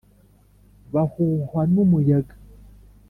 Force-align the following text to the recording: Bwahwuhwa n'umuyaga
Bwahwuhwa 0.87 1.61
n'umuyaga 1.73 2.33